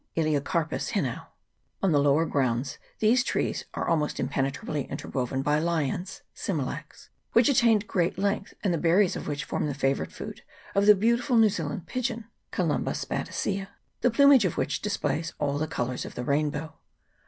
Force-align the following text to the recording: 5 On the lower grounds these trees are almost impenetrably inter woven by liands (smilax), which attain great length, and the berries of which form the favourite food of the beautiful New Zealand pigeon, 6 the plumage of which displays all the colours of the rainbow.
5 0.15 0.25
On 1.83 1.91
the 1.91 1.99
lower 1.99 2.25
grounds 2.25 2.79
these 2.97 3.23
trees 3.23 3.65
are 3.75 3.87
almost 3.87 4.19
impenetrably 4.19 4.89
inter 4.89 5.07
woven 5.07 5.43
by 5.43 5.59
liands 5.59 6.21
(smilax), 6.33 7.09
which 7.33 7.47
attain 7.47 7.77
great 7.77 8.17
length, 8.17 8.55
and 8.63 8.73
the 8.73 8.79
berries 8.79 9.15
of 9.15 9.27
which 9.27 9.45
form 9.45 9.67
the 9.67 9.75
favourite 9.75 10.11
food 10.11 10.41
of 10.73 10.87
the 10.87 10.95
beautiful 10.95 11.37
New 11.37 11.49
Zealand 11.49 11.85
pigeon, 11.85 12.25
6 12.51 12.67
the 13.11 14.11
plumage 14.11 14.43
of 14.43 14.57
which 14.57 14.81
displays 14.81 15.33
all 15.37 15.59
the 15.59 15.67
colours 15.67 16.03
of 16.03 16.15
the 16.15 16.23
rainbow. 16.23 16.73